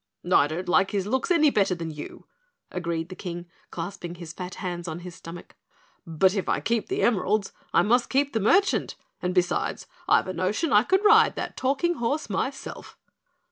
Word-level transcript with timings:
"I 0.33 0.47
don't 0.47 0.67
like 0.67 0.89
his 0.89 1.05
looks 1.05 1.29
any 1.29 1.51
better 1.51 1.75
than 1.75 1.91
you," 1.91 2.25
agreed 2.71 3.09
the 3.09 3.15
King, 3.15 3.45
clasping 3.69 4.15
his 4.15 4.33
fat 4.33 4.55
hands 4.55 4.87
on 4.87 5.01
his 5.01 5.13
stomach. 5.13 5.55
"But 6.07 6.33
if 6.33 6.49
I 6.49 6.59
keep 6.59 6.87
the 6.87 7.03
emeralds 7.03 7.53
I 7.71 7.83
must 7.83 8.09
keep 8.09 8.33
the 8.33 8.39
merchant, 8.39 8.95
and 9.21 9.31
besides 9.35 9.85
I've 10.07 10.27
a 10.27 10.33
notion 10.33 10.73
I 10.73 10.81
could 10.81 11.05
ride 11.05 11.35
that 11.35 11.55
talking 11.55 11.97
horse 11.97 12.31
myself." 12.31 12.97